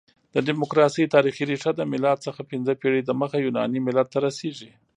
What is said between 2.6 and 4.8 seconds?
پېړۍ دمخه يوناني ملت ته رسیږي.